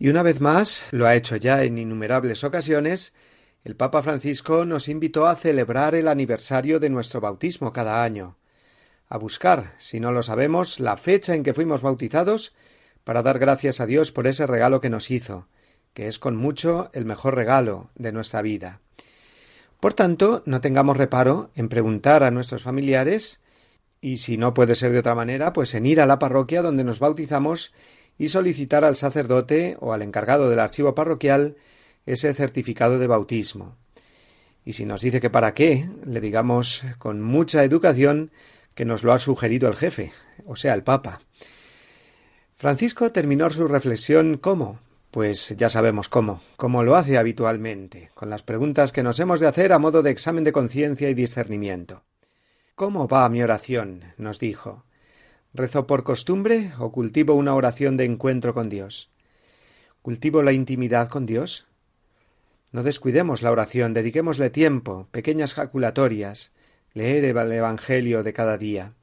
[0.00, 3.14] Y una vez más, lo ha hecho ya en innumerables ocasiones,
[3.62, 8.36] el Papa Francisco nos invitó a celebrar el aniversario de nuestro bautismo cada año,
[9.10, 12.54] a buscar, si no lo sabemos, la fecha en que fuimos bautizados,
[13.04, 15.48] para dar gracias a Dios por ese regalo que nos hizo,
[15.94, 18.80] que es con mucho el mejor regalo de nuestra vida.
[19.80, 23.40] Por tanto, no tengamos reparo en preguntar a nuestros familiares
[24.00, 26.84] y si no puede ser de otra manera, pues en ir a la parroquia donde
[26.84, 27.74] nos bautizamos
[28.16, 31.56] y solicitar al sacerdote o al encargado del archivo parroquial
[32.06, 33.76] ese certificado de bautismo.
[34.64, 38.30] Y si nos dice que para qué, le digamos con mucha educación
[38.74, 40.12] que nos lo ha sugerido el jefe,
[40.46, 41.20] o sea, el Papa.
[42.56, 44.80] Francisco terminó su reflexión ¿cómo?
[45.10, 49.48] Pues ya sabemos cómo, cómo lo hace habitualmente, con las preguntas que nos hemos de
[49.48, 52.04] hacer a modo de examen de conciencia y discernimiento.
[52.74, 54.04] ¿Cómo va mi oración?
[54.16, 54.84] nos dijo.
[55.52, 59.10] ¿Rezo por costumbre o cultivo una oración de encuentro con Dios?
[60.00, 61.66] ¿Cultivo la intimidad con Dios?
[62.72, 66.52] No descuidemos la oración, dediquémosle tiempo, pequeñas jaculatorias,
[66.94, 68.94] leer el Evangelio de cada día.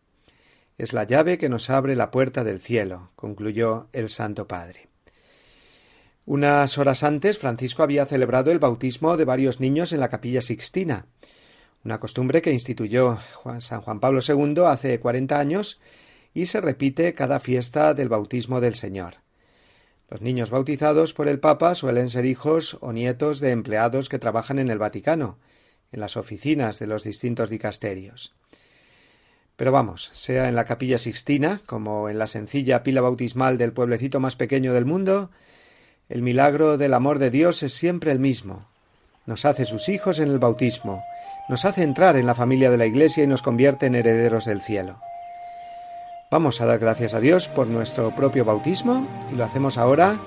[0.77, 4.87] Es la llave que nos abre la puerta del cielo, concluyó el Santo Padre.
[6.25, 11.05] Unas horas antes, Francisco había celebrado el bautismo de varios niños en la capilla Sixtina,
[11.85, 13.17] una costumbre que instituyó
[13.59, 15.79] San Juan Pablo II hace cuarenta años
[16.33, 19.15] y se repite cada fiesta del bautismo del Señor.
[20.09, 24.59] Los niños bautizados por el Papa suelen ser hijos o nietos de empleados que trabajan
[24.59, 25.37] en el Vaticano,
[25.91, 28.33] en las oficinas de los distintos dicasterios.
[29.55, 34.19] Pero vamos, sea en la capilla Sixtina, como en la sencilla pila bautismal del pueblecito
[34.19, 35.31] más pequeño del mundo,
[36.09, 38.67] el milagro del amor de Dios es siempre el mismo.
[39.25, 41.03] Nos hace sus hijos en el bautismo,
[41.49, 44.61] nos hace entrar en la familia de la Iglesia y nos convierte en herederos del
[44.61, 44.99] cielo.
[46.29, 50.19] Vamos a dar gracias a Dios por nuestro propio bautismo y lo hacemos ahora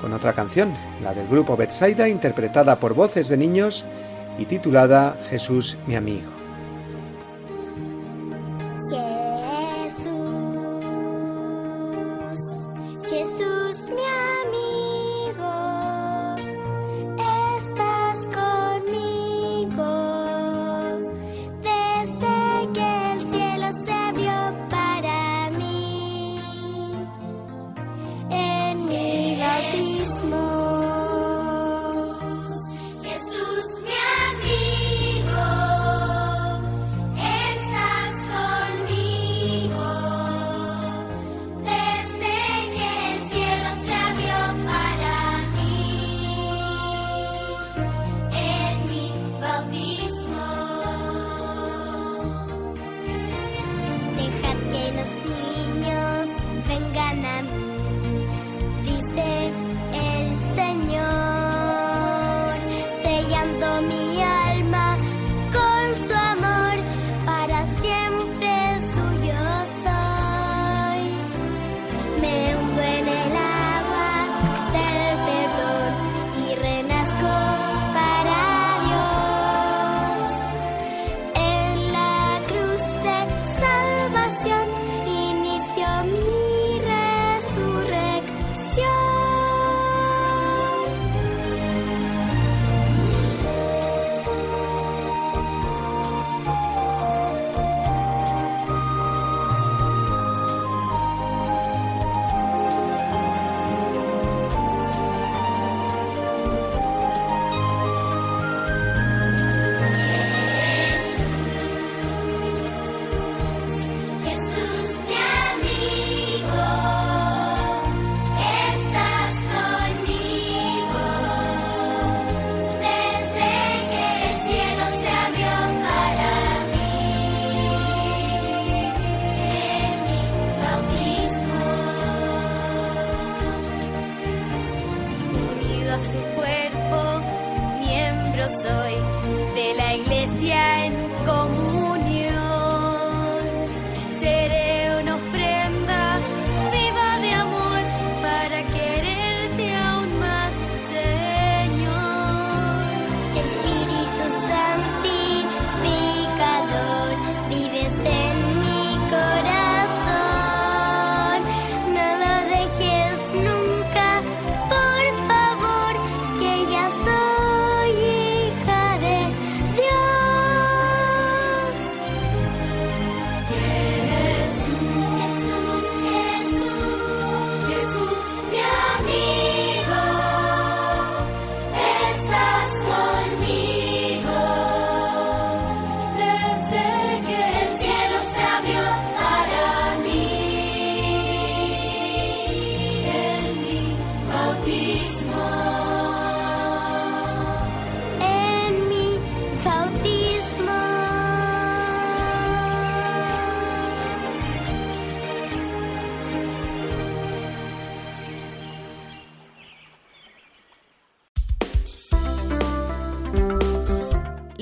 [0.00, 3.86] con otra canción, la del grupo Betsaida, interpretada por voces de niños
[4.38, 6.43] y titulada Jesús mi amigo.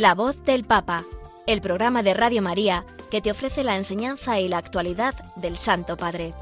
[0.03, 1.05] La voz del Papa,
[1.47, 5.97] el programa de Radio María que te ofrece la enseñanza y la actualidad del Santo
[5.97, 6.35] Padre.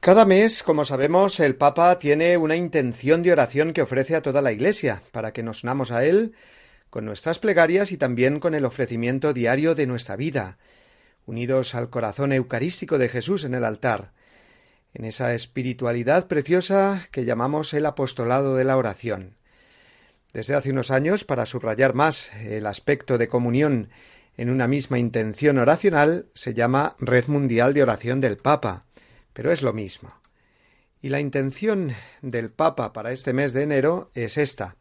[0.00, 4.42] Cada mes, como sabemos, el Papa tiene una intención de oración que ofrece a toda
[4.42, 6.34] la Iglesia, para que nos unamos a él
[6.90, 10.58] con nuestras plegarias y también con el ofrecimiento diario de nuestra vida,
[11.24, 14.10] unidos al corazón eucarístico de Jesús en el altar,
[14.94, 19.36] en esa espiritualidad preciosa que llamamos el apostolado de la oración.
[20.32, 23.90] Desde hace unos años, para subrayar más el aspecto de comunión
[24.36, 28.84] en una misma intención oracional, se llama Red Mundial de Oración del Papa,
[29.32, 30.14] pero es lo mismo.
[31.02, 34.76] Y la intención del Papa para este mes de enero es esta.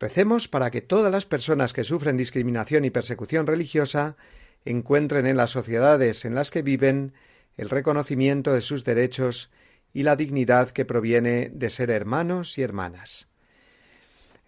[0.00, 4.16] Recemos para que todas las personas que sufren discriminación y persecución religiosa
[4.64, 7.12] encuentren en las sociedades en las que viven
[7.56, 9.50] el reconocimiento de sus derechos
[9.92, 13.28] y la dignidad que proviene de ser hermanos y hermanas.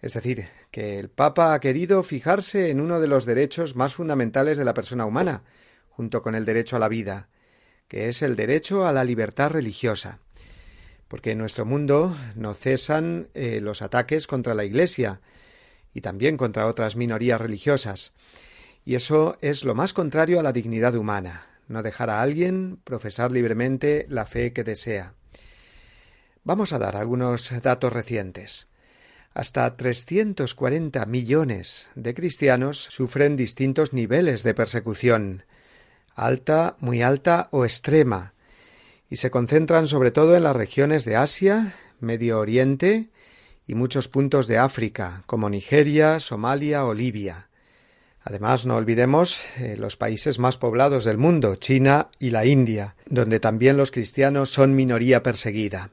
[0.01, 4.57] Es decir, que el Papa ha querido fijarse en uno de los derechos más fundamentales
[4.57, 5.43] de la persona humana,
[5.89, 7.29] junto con el derecho a la vida,
[7.87, 10.19] que es el derecho a la libertad religiosa.
[11.07, 15.21] Porque en nuestro mundo no cesan eh, los ataques contra la Iglesia
[15.93, 18.13] y también contra otras minorías religiosas.
[18.85, 23.31] Y eso es lo más contrario a la dignidad humana, no dejar a alguien profesar
[23.31, 25.13] libremente la fe que desea.
[26.43, 28.67] Vamos a dar algunos datos recientes.
[29.33, 35.43] Hasta 340 millones de cristianos sufren distintos niveles de persecución,
[36.15, 38.33] alta, muy alta o extrema,
[39.09, 43.09] y se concentran sobre todo en las regiones de Asia, Medio Oriente
[43.65, 47.46] y muchos puntos de África, como Nigeria, Somalia o Libia.
[48.29, 53.39] Además, no olvidemos eh, los países más poblados del mundo, China y la India, donde
[53.39, 55.91] también los cristianos son minoría perseguida.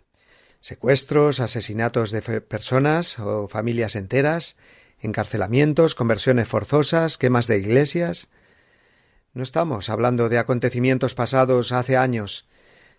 [0.58, 4.56] Secuestros, asesinatos de personas o familias enteras,
[4.98, 8.30] encarcelamientos, conversiones forzosas, quemas de iglesias,
[9.32, 12.48] no estamos hablando de acontecimientos pasados hace años,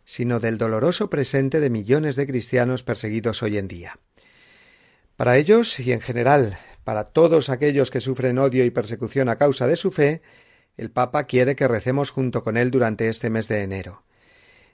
[0.05, 3.99] sino del doloroso presente de millones de cristianos perseguidos hoy en día.
[5.17, 9.67] Para ellos y en general para todos aquellos que sufren odio y persecución a causa
[9.67, 10.21] de su fe,
[10.77, 14.03] el Papa quiere que recemos junto con él durante este mes de enero.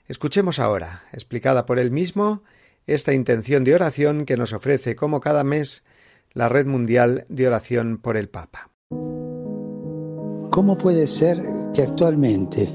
[0.06, 2.42] Escuchemos ahora, explicada por él mismo,
[2.86, 5.84] esta intención de oración que nos ofrece como cada mes
[6.32, 8.70] la Red Mundial de Oración por el Papa.
[10.50, 11.42] ¿Cómo puede ser
[11.72, 12.68] que actualmente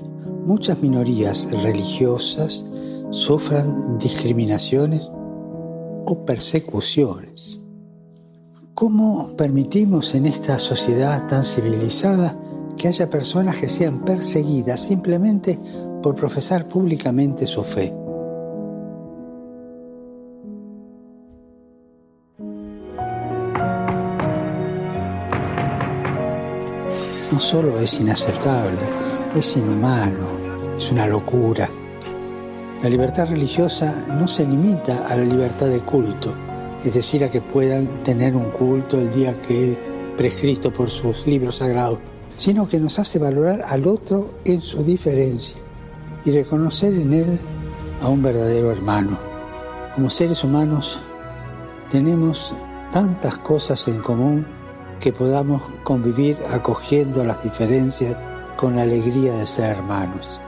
[0.46, 2.66] muchas minorías religiosas
[3.12, 5.02] sufran discriminaciones
[6.06, 7.60] o persecuciones?
[8.80, 12.38] ¿Cómo permitimos en esta sociedad tan civilizada
[12.78, 15.60] que haya personas que sean perseguidas simplemente
[16.04, 17.92] por profesar públicamente su fe?
[27.32, 28.80] no solo es inaceptable,
[29.36, 30.28] es inhumano,
[30.78, 31.68] es una locura.
[32.84, 36.47] La libertad religiosa no se limita a la libertad de culto,
[36.84, 39.78] es decir, a que puedan tener un culto el día que
[40.16, 42.00] prescrito por sus libros sagrados,
[42.38, 45.58] sino que nos hace valorar al otro en su diferencia
[46.24, 47.40] y reconocer en él
[48.02, 49.18] a un verdadero hermano.
[49.96, 51.00] Como seres humanos
[51.92, 52.54] tenemos
[52.92, 54.46] tantas cosas en común
[55.00, 58.18] que podamos convivir acogiendo las diferencias
[58.56, 60.40] con la alegría de ser hermanos.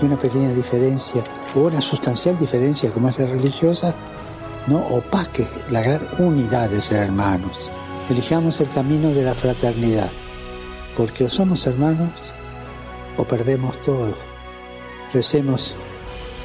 [0.00, 1.22] Y una pequeña diferencia
[1.54, 3.94] o una sustancial diferencia como es la religiosa
[4.66, 7.70] no opaque la gran unidad de ser hermanos.
[8.10, 10.10] Elijamos el camino de la fraternidad,
[10.96, 12.10] porque o somos hermanos
[13.16, 14.14] o perdemos todo.
[15.12, 15.74] Recemos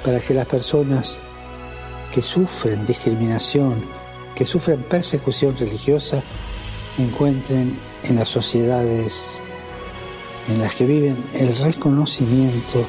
[0.05, 1.19] para que las personas
[2.13, 3.83] que sufren discriminación,
[4.35, 6.21] que sufren persecución religiosa
[6.97, 9.41] encuentren en las sociedades
[10.49, 12.85] en las que viven el reconocimiento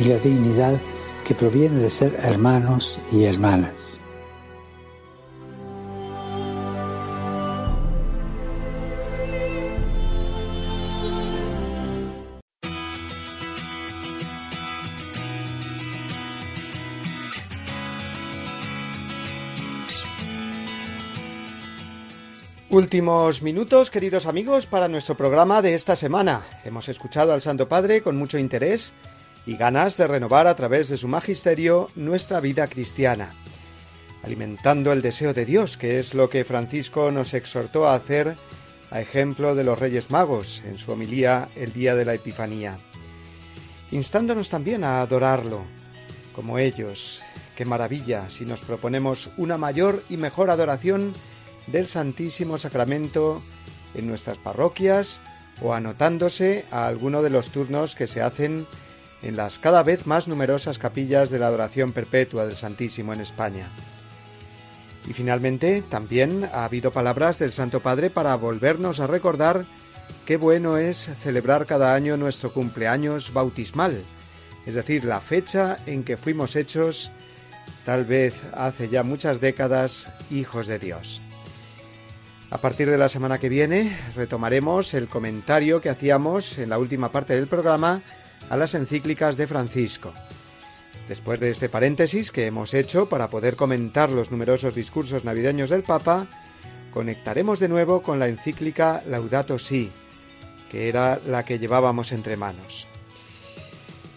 [0.00, 0.78] y la dignidad
[1.28, 4.00] que proviene de ser hermanos y hermanas.
[22.70, 26.46] Últimos minutos, queridos amigos, para nuestro programa de esta semana.
[26.64, 28.94] Hemos escuchado al Santo Padre con mucho interés
[29.48, 33.30] y ganas de renovar a través de su magisterio nuestra vida cristiana,
[34.22, 38.36] alimentando el deseo de Dios, que es lo que Francisco nos exhortó a hacer
[38.90, 42.76] a ejemplo de los Reyes Magos en su homilía el día de la Epifanía,
[43.90, 45.62] instándonos también a adorarlo,
[46.34, 47.22] como ellos.
[47.56, 51.14] Qué maravilla si nos proponemos una mayor y mejor adoración
[51.68, 53.40] del Santísimo Sacramento
[53.94, 55.22] en nuestras parroquias
[55.62, 58.66] o anotándose a alguno de los turnos que se hacen
[59.22, 63.68] en las cada vez más numerosas capillas de la adoración perpetua del Santísimo en España.
[65.08, 69.64] Y finalmente, también ha habido palabras del Santo Padre para volvernos a recordar
[70.26, 74.02] qué bueno es celebrar cada año nuestro cumpleaños bautismal,
[74.66, 77.10] es decir, la fecha en que fuimos hechos,
[77.86, 81.22] tal vez hace ya muchas décadas, hijos de Dios.
[82.50, 87.10] A partir de la semana que viene retomaremos el comentario que hacíamos en la última
[87.10, 88.02] parte del programa
[88.50, 90.12] a las encíclicas de Francisco.
[91.08, 95.82] Después de este paréntesis que hemos hecho para poder comentar los numerosos discursos navideños del
[95.82, 96.26] Papa,
[96.92, 99.90] conectaremos de nuevo con la encíclica Laudato Si,
[100.70, 102.86] que era la que llevábamos entre manos.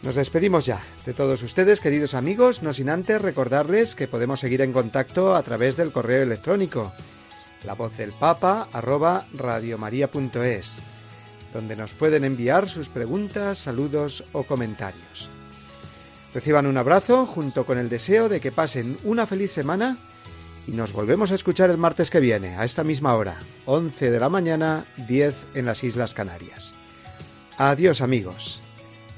[0.03, 4.61] Nos despedimos ya de todos ustedes, queridos amigos, no sin antes recordarles que podemos seguir
[4.61, 6.91] en contacto a través del correo electrónico
[7.63, 10.79] la voz del papa arroba radiomaria.es
[11.54, 15.30] donde nos pueden enviar sus preguntas, saludos o comentarios.
[16.34, 19.97] Reciban un abrazo junto con el deseo de que pasen una feliz semana
[20.68, 24.20] y nos volvemos a escuchar el martes que viene, a esta misma hora, 11 de
[24.20, 26.74] la mañana, 10 en las Islas Canarias.
[27.58, 28.62] Adiós amigos.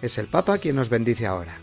[0.01, 1.62] Es el Papa quien nos bendice ahora.